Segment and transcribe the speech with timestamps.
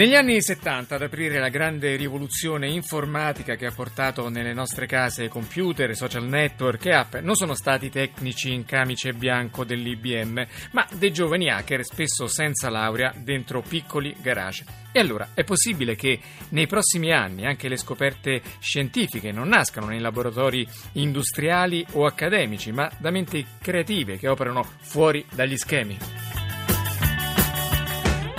[0.00, 5.28] Negli anni 70 ad aprire la grande rivoluzione informatica che ha portato nelle nostre case
[5.28, 11.12] computer, social network e app non sono stati tecnici in camice bianco dell'IBM, ma dei
[11.12, 14.64] giovani hacker spesso senza laurea dentro piccoli garage.
[14.90, 20.00] E allora è possibile che nei prossimi anni anche le scoperte scientifiche non nascano nei
[20.00, 26.29] laboratori industriali o accademici, ma da menti creative che operano fuori dagli schemi?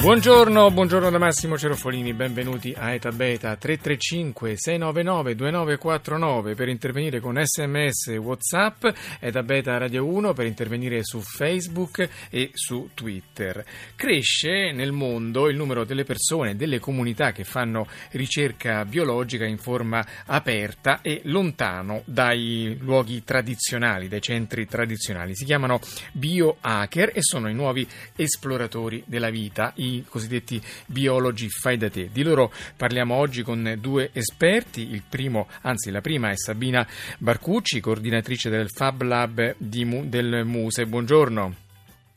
[0.01, 7.39] Buongiorno, buongiorno da Massimo Cerofolini, benvenuti a Eta Beta 335 699 2949 per intervenire con
[7.39, 8.83] sms whatsapp,
[9.19, 13.63] Eta Beta Radio 1 per intervenire su Facebook e su Twitter.
[13.95, 20.03] Cresce nel mondo il numero delle persone, delle comunità che fanno ricerca biologica in forma
[20.25, 25.35] aperta e lontano dai luoghi tradizionali, dai centri tradizionali.
[25.35, 25.79] Si chiamano
[26.11, 32.09] biohacker e sono i nuovi esploratori della vita, i cosiddetti biologi fai da te.
[32.11, 34.91] Di loro parliamo oggi con due esperti.
[34.91, 40.85] Il primo, anzi la prima è Sabina Barcucci, coordinatrice del Fab Lab di, del Muse.
[40.85, 41.69] Buongiorno.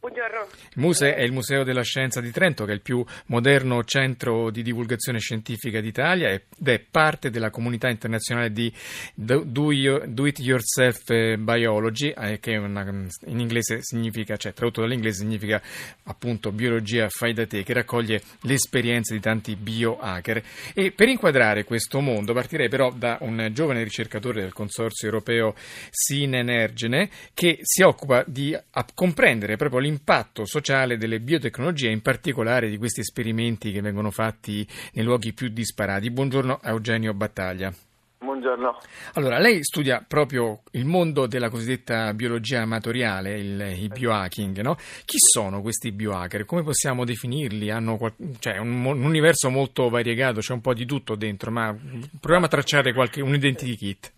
[0.04, 0.48] Buongiorno.
[0.74, 4.62] Muse è il Museo della Scienza di Trento, che è il più moderno centro di
[4.62, 8.70] divulgazione scientifica d'Italia ed è parte della comunità internazionale di
[9.14, 15.62] Do, It Yourself Biology, eh, che una, in inglese significa, cioè tradotto dall'inglese significa
[16.02, 20.42] appunto biologia fai da te, che raccoglie le esperienze di tanti biohacker.
[20.74, 25.54] E per inquadrare questo mondo partirei però da un giovane ricercatore del consorzio europeo
[25.88, 28.54] Sinenergene che si occupa di
[28.94, 34.66] comprendere proprio l'impatto l'impatto sociale delle biotecnologie, in particolare di questi esperimenti che vengono fatti
[34.94, 36.10] nei luoghi più disparati.
[36.10, 37.72] Buongiorno a Eugenio Battaglia.
[38.18, 38.78] Buongiorno.
[39.14, 44.76] Allora, lei studia proprio il mondo della cosiddetta biologia amatoriale, il, il biohacking, no?
[45.04, 46.44] Chi sono questi biohacker?
[46.44, 47.70] Come possiamo definirli?
[47.70, 47.98] Hanno
[48.40, 51.76] cioè, un, un, universo molto variegato, c'è un po' di tutto dentro, ma
[52.20, 54.12] proviamo a tracciare qualche, un identikit.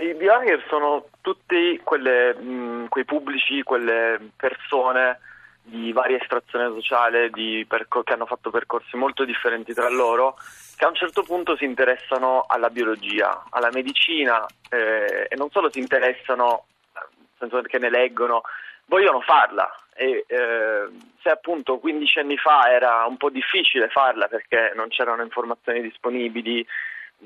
[0.00, 5.18] I biohacker sono tutti quelle, mh, quei pubblici, quelle persone
[5.62, 7.30] di varia estrazione sociale
[7.66, 10.36] percor- che hanno fatto percorsi molto differenti tra loro,
[10.76, 15.72] che a un certo punto si interessano alla biologia, alla medicina eh, e non solo
[15.72, 18.42] si interessano, nel senso che ne leggono,
[18.84, 19.74] vogliono farla.
[19.94, 20.88] E, eh,
[21.22, 26.66] se appunto 15 anni fa era un po' difficile farla perché non c'erano informazioni disponibili,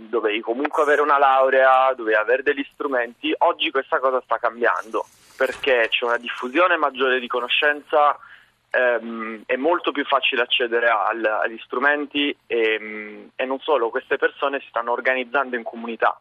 [0.07, 3.35] dovevi comunque avere una laurea, dovevi avere degli strumenti.
[3.39, 5.05] Oggi questa cosa sta cambiando
[5.37, 8.19] perché c'è una diffusione maggiore di conoscenza,
[8.71, 14.61] ehm, è molto più facile accedere al, agli strumenti e, e non solo, queste persone
[14.61, 16.21] si stanno organizzando in comunità.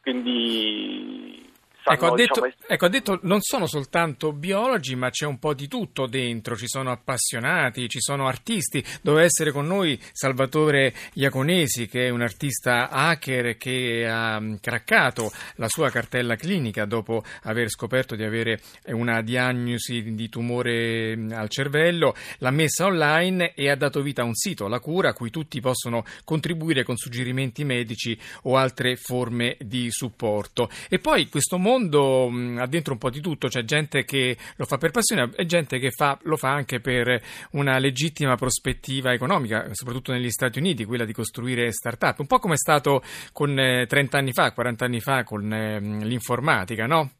[0.00, 1.45] Quindi
[1.88, 2.64] Ecco, ha detto, diciamo...
[2.66, 6.66] ecco, ha detto, non sono soltanto biologi, ma c'è un po' di tutto dentro, ci
[6.66, 8.84] sono appassionati, ci sono artisti.
[9.02, 15.30] Doveva essere con noi Salvatore Iaconesi, che è un artista hacker che ha mm, craccato
[15.56, 21.48] la sua cartella clinica dopo aver scoperto di avere una diagnosi di tumore mm, al
[21.48, 25.30] cervello, l'ha messa online e ha dato vita a un sito, La Cura, a cui
[25.30, 30.68] tutti possono contribuire con suggerimenti medici o altre forme di supporto.
[30.88, 34.36] E poi questo mondo mondo mh, ha dentro un po' di tutto, c'è gente che
[34.56, 37.20] lo fa per passione e gente che fa, lo fa anche per
[37.52, 42.54] una legittima prospettiva economica, soprattutto negli Stati Uniti, quella di costruire start-up, un po' come
[42.54, 47.10] è stato con eh, 30 anni fa, 40 anni fa con eh, l'informatica, no?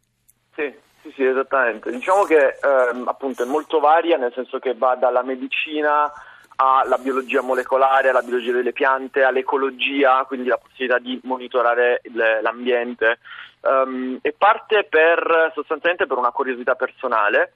[0.55, 0.73] Sì,
[1.15, 1.91] sì, esattamente.
[1.91, 6.11] Diciamo che ehm, appunto è molto varia, nel senso che va dalla medicina
[6.57, 12.01] alla biologia molecolare, alla biologia delle piante, all'ecologia, quindi la possibilità di monitorare
[12.41, 13.19] l'ambiente
[13.61, 17.53] um, e parte per, sostanzialmente per una curiosità personale.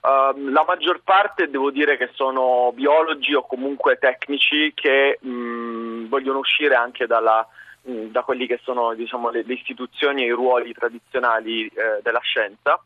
[0.00, 6.38] Um, la maggior parte devo dire che sono biologi o comunque tecnici che um, vogliono
[6.38, 7.46] uscire anche dalla,
[7.80, 12.80] da quelli che sono diciamo, le, le, istituzioni e i ruoli tradizionali eh, della scienza,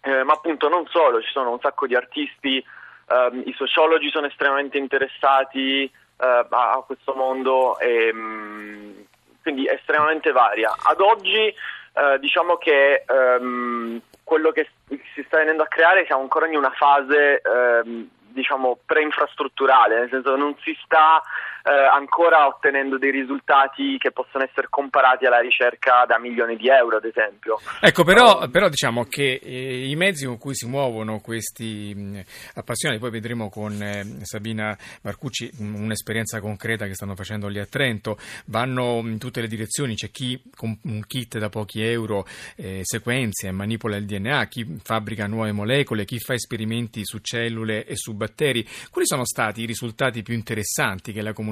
[0.00, 2.64] eh, ma appunto non solo, ci sono un sacco di artisti
[3.10, 9.04] Uh, I sociologi sono estremamente interessati uh, a, questo mondo e um,
[9.42, 10.72] quindi estremamente varia.
[10.80, 11.52] Ad oggi
[11.94, 16.70] uh, diciamo che um, quello che si sta venendo a creare siamo ancora in una
[16.70, 21.20] fase ehm, diciamo pre-infrastrutturale, nel senso che non si sta
[21.62, 26.96] eh, ancora ottenendo dei risultati che possono essere comparati alla ricerca da milioni di euro,
[26.96, 27.58] ad esempio.
[27.80, 32.22] Ecco, però, però diciamo che eh, i mezzi con cui si muovono questi mh,
[32.54, 37.66] appassionati, poi vedremo con eh, Sabina Marcucci mh, un'esperienza concreta che stanno facendo lì a
[37.66, 42.26] Trento, vanno in tutte le direzioni, c'è chi con un kit da pochi euro
[42.56, 47.84] eh, sequenzia e manipola il DNA, chi fabbrica nuove molecole, chi fa esperimenti su cellule
[47.84, 48.66] e su batteri.
[48.90, 51.49] Quali sono stati i risultati più interessanti che la comunità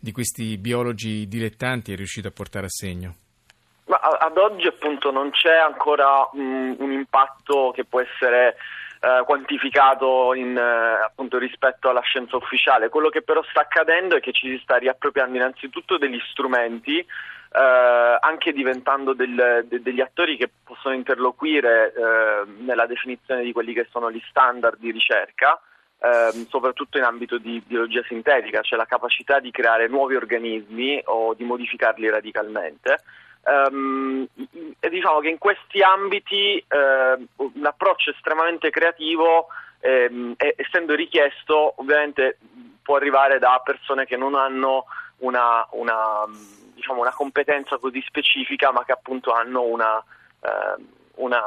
[0.00, 3.14] di questi biologi dilettanti è riuscita a portare a segno?
[3.86, 8.56] Ma ad oggi appunto non c'è ancora um, un impatto che può essere
[9.00, 12.88] eh, quantificato in, eh, appunto rispetto alla scienza ufficiale.
[12.88, 17.04] Quello che però sta accadendo è che ci si sta riappropriando innanzitutto degli strumenti
[17.50, 23.72] eh, anche diventando del, de, degli attori che possono interloquire eh, nella definizione di quelli
[23.72, 25.60] che sono gli standard di ricerca,
[26.00, 31.34] eh, soprattutto in ambito di biologia sintetica, cioè la capacità di creare nuovi organismi o
[31.34, 33.02] di modificarli radicalmente.
[33.48, 34.26] Um,
[34.78, 39.46] e diciamo che in questi ambiti uh, un approccio estremamente creativo,
[39.80, 42.38] ehm, essendo richiesto, ovviamente
[42.82, 44.84] può arrivare da persone che non hanno
[45.18, 46.24] una, una
[46.74, 50.02] diciamo, una competenza così specifica, ma che appunto hanno una,
[50.40, 50.82] eh,
[51.16, 51.42] una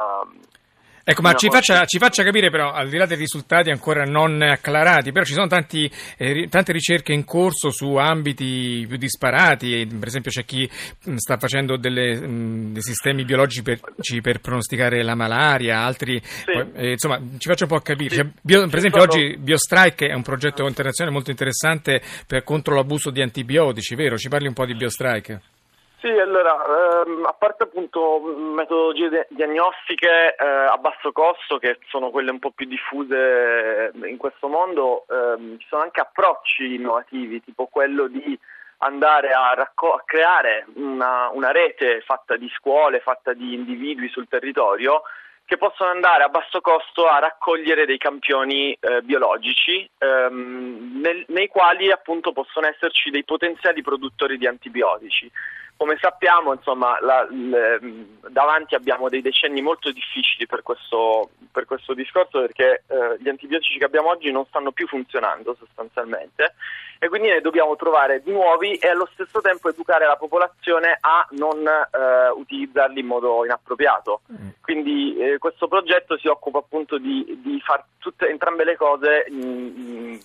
[1.04, 4.40] Ecco, ma ci faccia, ci faccia, capire però, al di là dei risultati ancora non
[4.40, 10.06] acclarati, però ci sono tanti, eh, tante ricerche in corso su ambiti più disparati, per
[10.06, 10.68] esempio c'è chi
[11.08, 13.80] mm, sta facendo delle, mh, mm, dei sistemi biologici per,
[14.22, 16.52] per, pronosticare la malaria, altri, sì.
[16.74, 18.10] eh, insomma, ci faccia un po' capire.
[18.10, 18.16] Sì.
[18.16, 19.12] Cioè, bio, per esempio sono...
[19.12, 24.16] oggi BioStrike è un progetto internazionale molto interessante per, contro l'abuso di antibiotici, vero?
[24.16, 25.40] Ci parli un po' di BioStrike?
[26.02, 32.32] Sì, allora, ehm, a parte appunto metodologie diagnostiche eh, a basso costo, che sono quelle
[32.32, 38.08] un po' più diffuse in questo mondo, ehm, ci sono anche approcci innovativi, tipo quello
[38.08, 38.36] di
[38.78, 44.26] andare a, racco- a creare una, una, rete fatta di scuole, fatta di individui sul
[44.26, 45.02] territorio,
[45.44, 51.46] che possono andare a basso costo a raccogliere dei campioni eh, biologici, ehm, nel, nei
[51.46, 55.30] quali appunto possono esserci dei potenziali produttori di antibiotici
[55.82, 57.80] come sappiamo, insomma, la, le,
[58.28, 63.78] davanti abbiamo dei decenni molto difficili per questo, per questo discorso perché eh, gli antibiotici
[63.78, 66.54] che abbiamo oggi non stanno più funzionando sostanzialmente
[67.00, 71.26] e quindi ne dobbiamo trovare di nuovi e allo stesso tempo educare la popolazione a
[71.30, 74.20] non eh, utilizzarli in modo inappropriato.
[74.30, 74.48] Mm.
[74.60, 77.86] Quindi eh, questo progetto si occupa appunto di, di fare
[78.30, 80.20] entrambe le cose in, in,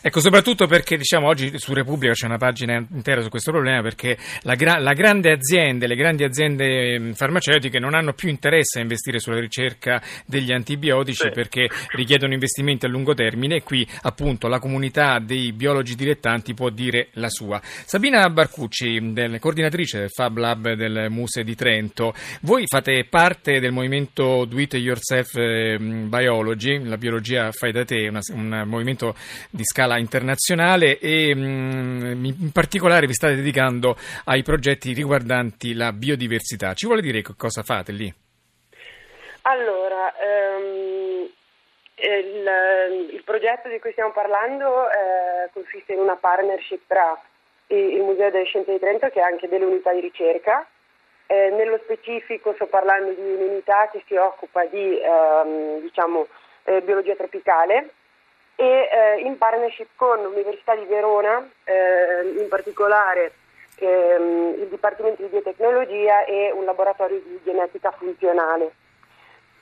[0.00, 4.16] Ecco, soprattutto perché diciamo oggi su Repubblica c'è una pagina intera su questo problema perché
[4.42, 8.82] la, gra- la grande aziende, le grandi aziende mm, farmaceutiche non hanno più interesse a
[8.82, 11.30] investire sulla ricerca degli antibiotici sì.
[11.30, 16.70] perché richiedono investimenti a lungo termine e qui appunto la comunità dei biologi dilettanti può
[16.70, 17.60] dire la sua.
[17.62, 23.72] Sabina Barcucci, del, coordinatrice del Fab Lab del Muse di Trento, voi fate parte del
[23.72, 29.16] movimento Do It Yourself mm, Biology, la biologia fai da te, una, un movimento
[29.58, 33.96] di scala internazionale e mh, mm, in particolare vi state dedicando
[34.26, 36.74] ai progetti riguardanti la biodiversità.
[36.74, 38.14] Ci vuole dire cosa fate lì?
[39.42, 41.28] Allora, um,
[41.96, 47.20] il, il, progetto di cui stiamo parlando eh, consiste in una partnership tra
[47.66, 50.64] il Museo delle Scienze di Trento che è anche delle unità di ricerca.
[51.26, 56.26] Eh, nello specifico sto parlando di un'unità che si occupa di ehm, diciamo,
[56.64, 57.90] eh, biologia tropicale
[58.60, 63.30] e eh, in partnership con l'Università di Verona, eh, in particolare
[63.76, 68.72] ehm, il Dipartimento di Biotecnologia e un laboratorio di genetica funzionale.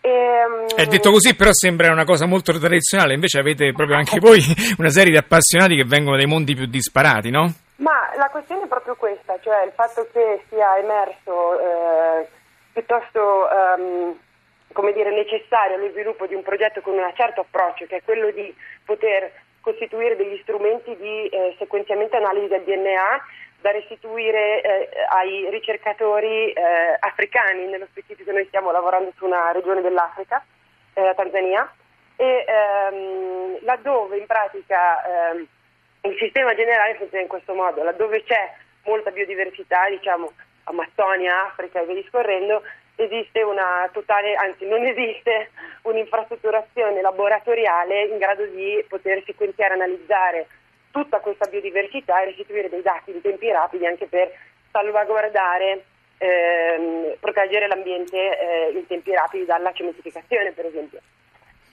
[0.00, 4.18] E, ehm, È detto così, però sembra una cosa molto tradizionale, invece avete proprio anche
[4.18, 4.40] voi
[4.78, 7.52] una serie di appassionati che vengono dai mondi più disparati, no?
[7.76, 12.28] Ma la questione è proprio questa, cioè il fatto che sia emerso eh,
[12.72, 14.16] piuttosto um,
[14.76, 18.30] come dire, necessario allo sviluppo di un progetto con un certo approccio, che è quello
[18.30, 18.54] di
[18.84, 23.24] poter costituire degli strumenti di eh, sequenziamento e analisi del DNA
[23.62, 26.62] da restituire eh, ai ricercatori eh,
[27.00, 30.44] africani, nello specifico noi stiamo lavorando su una regione dell'Africa,
[30.92, 31.72] eh, la Tanzania,
[32.16, 35.46] e ehm, laddove in pratica ehm,
[36.02, 38.52] il sistema generale funziona in questo modo, laddove c'è
[38.84, 40.32] molta biodiversità, diciamo
[40.64, 42.62] Amazzonia, Africa e via discorrendo,
[42.96, 45.50] esiste una totale, anzi non esiste
[45.82, 50.46] un'infrastrutturazione laboratoriale in grado di poter sequenziare e analizzare
[50.90, 54.32] tutta questa biodiversità e restituire dei dati in tempi rapidi anche per
[54.70, 55.84] salvaguardare,
[56.18, 61.00] ehm, proteggere l'ambiente eh, in tempi rapidi dalla cementificazione per esempio.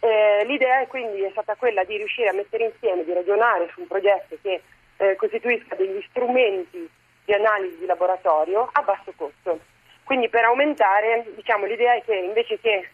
[0.02, 3.80] Eh, l'idea è quindi è stata quella di riuscire a mettere insieme, di ragionare su
[3.80, 4.62] un progetto che
[4.98, 6.90] eh, costituisca degli strumenti
[7.24, 9.60] di analisi di laboratorio a basso costo.
[10.04, 12.90] Quindi per aumentare, diciamo, l'idea è che invece che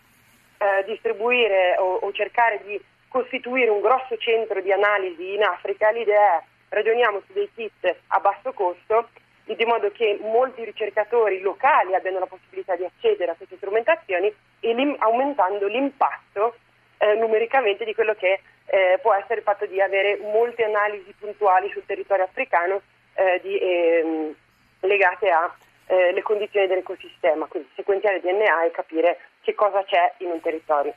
[0.58, 6.38] eh, distribuire o, o, cercare di costituire un grosso centro di analisi in Africa, l'idea
[6.38, 9.10] è ragioniamo su dei kit a basso costo
[9.44, 14.74] di modo che molti ricercatori locali abbiano la possibilità di accedere a queste strumentazioni e
[14.74, 16.58] lim- aumentando l'impatto
[17.00, 21.70] eh, numericamente di quello che eh, può essere il fatto di avere molte analisi puntuali
[21.72, 22.82] sul territorio africano
[23.16, 24.36] eh, di, ehm,
[24.82, 25.52] legate alle
[25.90, 30.94] eh, condizioni dell'ecosistema, quindi sequenziare DNA e capire che cosa c'è in un territorio.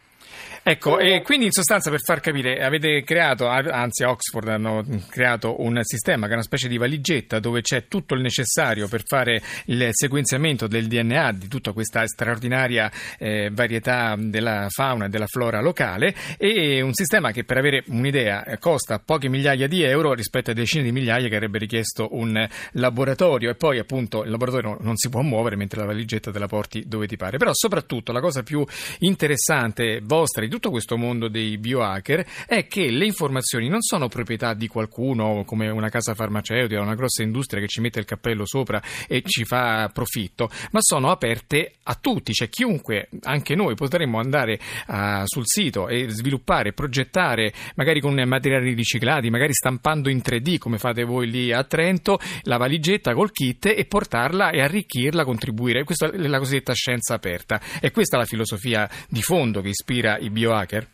[0.64, 5.60] Ecco, e quindi in sostanza per far capire, avete creato, anzi a Oxford hanno creato
[5.60, 9.42] un sistema che è una specie di valigetta dove c'è tutto il necessario per fare
[9.66, 12.88] il sequenziamento del DNA di tutta questa straordinaria
[13.18, 18.44] eh, varietà della fauna e della flora locale e un sistema che per avere un'idea
[18.60, 23.50] costa poche migliaia di euro rispetto a decine di migliaia che avrebbe richiesto un laboratorio
[23.50, 26.84] e poi appunto il laboratorio non si può muovere mentre la valigetta te la porti
[26.86, 27.36] dove ti pare.
[27.36, 28.64] Però soprattutto la cosa più
[29.00, 34.52] interessante vostra di tutto questo mondo dei biohacker è che le informazioni non sono proprietà
[34.52, 38.82] di qualcuno come una casa farmaceutica, una grossa industria che ci mette il cappello sopra
[39.08, 44.60] e ci fa profitto, ma sono aperte a tutti, cioè chiunque, anche noi potremmo andare
[44.88, 50.76] uh, sul sito e sviluppare, progettare, magari con materiali riciclati, magari stampando in 3D come
[50.76, 55.84] fate voi lì a Trento, la valigetta col kit e portarla e arricchirla, contribuire.
[55.84, 57.60] Questa è la cosiddetta scienza aperta.
[57.80, 60.86] E questa è la filosofia di fondo che ispira i biohacker?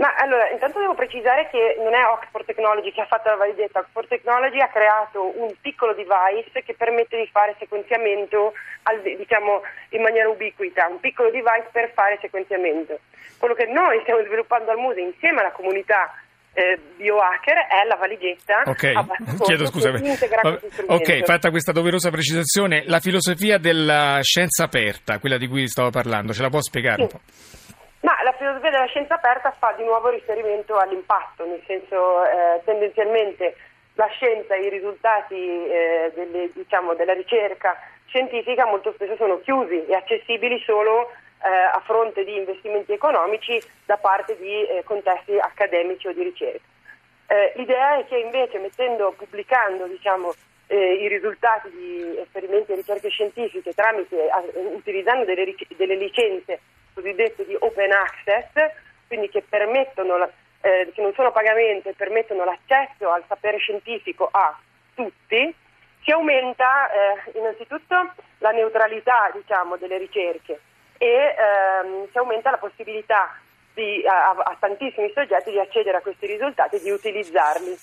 [0.00, 3.80] Ma allora, intanto devo precisare che non è Oxford Technology che ha fatto la valigetta,
[3.80, 9.60] Oxford Technology ha creato un piccolo device che permette di fare sequenziamento al, diciamo,
[9.90, 12.98] in maniera ubiquita, un piccolo device per fare sequenziamento.
[13.36, 16.14] Quello che noi stiamo sviluppando al Muse insieme alla comunità
[16.52, 19.90] eh, biohacker è la valigetta Ok, chiedo scusa.
[20.86, 26.32] Ok, fatta questa doverosa precisazione, la filosofia della scienza aperta, quella di cui stavo parlando,
[26.32, 27.02] ce la può spiegare sì.
[27.02, 27.20] un po'?
[28.40, 33.54] Filosofia della scienza aperta fa di nuovo riferimento all'impatto, nel senso eh, tendenzialmente
[33.96, 39.84] la scienza e i risultati eh, delle, diciamo, della ricerca scientifica molto spesso sono chiusi
[39.84, 41.10] e accessibili solo
[41.44, 46.64] eh, a fronte di investimenti economici da parte di eh, contesti accademici o di ricerca.
[47.26, 50.32] Eh, l'idea è che invece mettendo, pubblicando diciamo,
[50.68, 54.30] eh, i risultati di esperimenti e ricerche scientifiche tramite,
[54.72, 56.60] utilizzando delle, delle, licenze
[56.94, 58.72] cosiddette di open access,
[59.06, 60.30] quindi che permettono
[60.60, 64.58] eh, che non sono pagamento e permettono l'accesso al sapere scientifico a
[64.94, 65.54] tutti,
[66.02, 70.60] si aumenta eh, innanzitutto la neutralità diciamo, delle ricerche
[70.98, 73.34] e ehm, si aumenta la possibilità
[73.74, 77.76] di, a, a, tantissimi soggetti di accedere a questi risultati e di utilizzarli.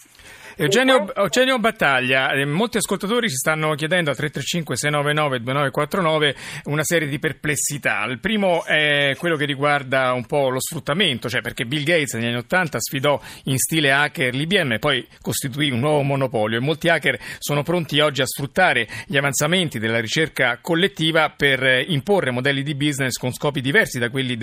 [0.58, 8.04] Eugenio, Eugenio Battaglia, eh, molti ascoltatori si stanno chiedendo a 335-699-2949 una serie di perplessità.
[8.06, 12.26] Il primo è quello che riguarda un po' lo sfruttamento, cioè perché Bill Gates negli
[12.26, 16.90] anni 80 sfidò in stile hacker l'IBM e poi costituì un nuovo monopolio e molti
[16.90, 22.76] hacker sono pronti oggi a sfruttare gli avanzamenti della ricerca collettiva per imporre modelli di
[22.76, 24.38] business con scopi diversi da quelli,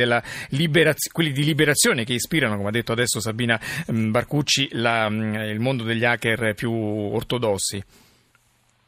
[0.50, 3.60] liberaz- quelli di liberazione che ispirano, come ha detto adesso Sabina
[3.92, 7.84] mm, Barcucci, la, mm, il mondo degli hacker più ortodossi?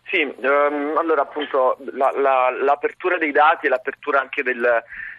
[0.09, 4.65] Sì, um, allora appunto la, la, l'apertura dei dati e l'apertura anche del,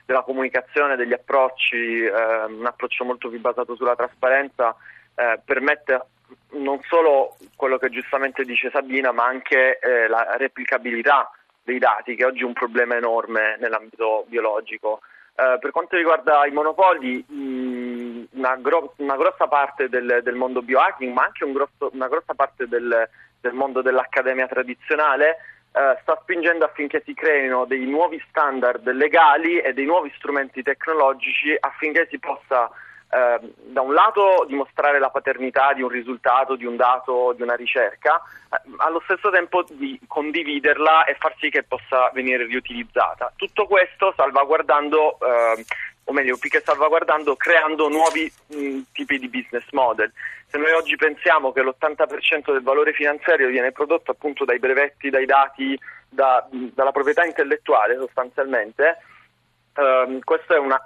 [0.06, 4.74] della comunicazione, degli approcci, eh, un approccio molto più basato sulla trasparenza,
[5.14, 6.06] eh, permette
[6.52, 11.30] non solo quello che giustamente dice Sabina, ma anche eh, la replicabilità
[11.62, 15.02] dei dati, che oggi è un problema enorme nell'ambito biologico.
[15.40, 20.64] Eh, per quanto riguarda i monopoli, mh, una, gro- una, grossa parte del, del, mondo
[20.64, 23.08] biohacking, ma anche un grosso, una grossa parte del,
[23.40, 25.38] del mondo dell'accademia tradizionale,
[25.74, 31.56] uh, sta spingendo affinché si creino dei nuovi standard legali e dei nuovi strumenti tecnologici
[31.60, 32.72] affinché si possa
[33.10, 37.56] eh, da un lato dimostrare la paternità di un risultato, di un dato, di una
[37.56, 38.22] ricerca,
[38.52, 43.32] eh, allo stesso tempo di condividerla e far sì che possa venire riutilizzata.
[43.36, 45.66] Tutto questo salvaguardando, eh,
[46.04, 50.12] o meglio, più che salvaguardando, creando nuovi mh, tipi di business model.
[50.50, 55.26] Se noi oggi pensiamo che l'80% del valore finanziario viene prodotto appunto dai brevetti, dai
[55.26, 55.78] dati,
[56.10, 58.98] da, dalla proprietà intellettuale sostanzialmente,
[59.78, 60.82] Uh, questo è una,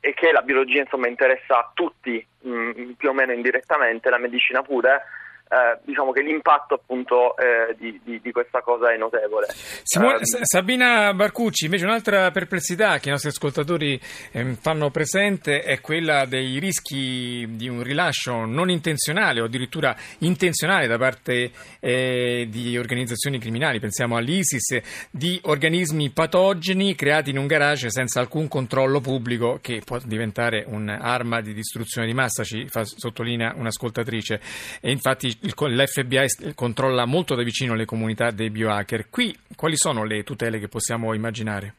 [0.00, 4.60] e che la biologia insomma, interessa a tutti mh, più o meno indirettamente, la medicina
[4.60, 5.02] pure,
[5.48, 9.46] eh, diciamo che l'impatto appunto eh, di, di, di, questa cosa è notevole.
[9.82, 14.00] Simone, um, Sabina Barcucci, invece un'altra perplessità che i nostri ascoltatori
[14.32, 20.86] eh, fanno presente è quella dei rischi di un rilascio non intenzionale o addirittura intenzionale
[20.86, 27.90] da parte eh, di organizzazioni criminali, pensiamo all'ISIS, di organismi patogeni creati in un garage
[27.90, 33.52] senza alcun controllo pubblico che può diventare un'arma di distruzione di massa, ci fa, sottolinea
[33.56, 34.40] un'ascoltatrice.
[34.80, 39.08] E infatti l'FBI controlla molto da vicino le comunità dei biohacker.
[39.10, 41.74] Qui quali sono le tutele che possiamo immaginare?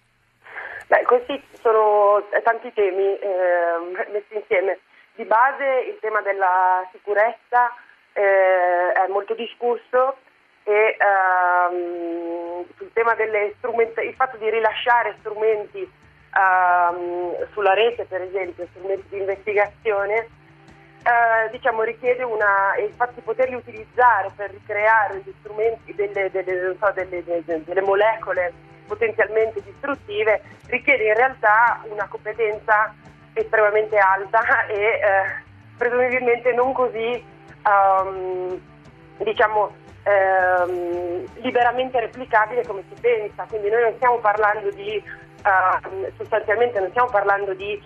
[0.87, 4.79] Beh, questi sono tanti temi eh, messi insieme.
[5.15, 7.73] Di base il tema della sicurezza
[8.13, 10.17] eh, è molto discusso
[10.63, 18.21] e ehm, sul tema delle strumenti, il fatto di rilasciare strumenti ehm, sulla rete, per
[18.21, 20.27] esempio, strumenti di investigazione,
[21.05, 22.73] eh, diciamo, richiede una,
[23.13, 28.51] di poterli utilizzare per ricreare gli strumenti, delle, delle, so, delle, delle molecole
[28.87, 32.91] potenzialmente distruttive, richiede in realtà una competenza
[33.33, 34.99] estremamente alta e eh,
[35.77, 37.23] presumibilmente non così
[37.65, 38.59] um,
[39.17, 43.45] diciamo, um, liberamente replicabile come si pensa.
[43.47, 45.03] Quindi noi non stiamo parlando di
[45.43, 47.79] uh, sostanzialmente non stiamo parlando di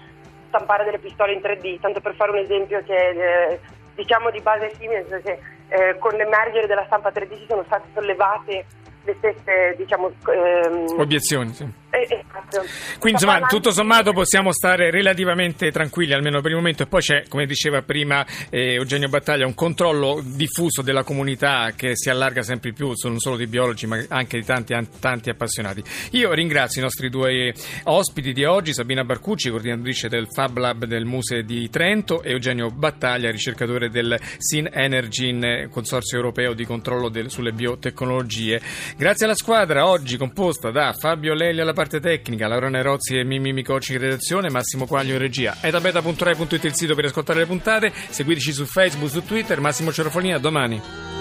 [0.50, 3.60] stampare delle pistole in 3D, tanto per fare un esempio che eh,
[3.96, 5.40] diciamo di base simile, perché
[5.70, 8.66] eh, con l'emergere della stampa 3D si sono state sollevate
[9.04, 11.00] le stesse diciamo, ehm...
[11.00, 11.54] obiezioni.
[11.54, 11.79] Sì.
[11.92, 12.66] Eh, esatto.
[13.00, 17.24] Quindi insomma, tutto sommato possiamo stare relativamente tranquilli, almeno per il momento, e poi c'è,
[17.28, 22.74] come diceva prima eh, Eugenio Battaglia, un controllo diffuso della comunità che si allarga sempre
[22.74, 25.84] più, non solo di biologi ma anche di tanti, tanti appassionati.
[26.12, 27.54] Io ringrazio i nostri due
[27.86, 32.70] ospiti di oggi, Sabina Barcucci, coordinatrice del Fab Lab del Muse di Trento, e Eugenio
[32.70, 38.62] Battaglia, ricercatore del Sin Energy, consorzio europeo di controllo del, sulle biotecnologie.
[38.96, 43.54] Grazie alla squadra, oggi composta da Fabio Lelli alla parte tecnica, Laura Nerozzi e Mimmi
[43.54, 45.60] Micocci in redazione, Massimo Quaglio in regia.
[45.62, 50.40] Etabeta.rai.it il sito per ascoltare le puntate, seguiteci su Facebook, su Twitter, Massimo Cerofolini, a
[50.40, 51.19] domani.